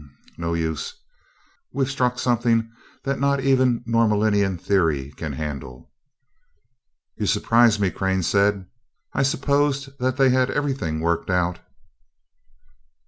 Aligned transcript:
No 0.35 0.55
use 0.55 0.95
we've 1.71 1.87
struck 1.91 2.17
something 2.17 2.71
that 3.03 3.19
not 3.19 3.39
even 3.39 3.83
Norlaminian 3.85 4.57
theory 4.59 5.11
can 5.11 5.33
handle." 5.33 5.91
"You 7.17 7.27
surprise 7.27 7.79
me." 7.79 7.91
Crane 7.91 8.23
said. 8.23 8.65
"I 9.13 9.21
supposed 9.21 9.89
that 9.99 10.17
they 10.17 10.31
had 10.31 10.49
everything 10.49 11.01
worked 11.01 11.29
out." 11.29 11.59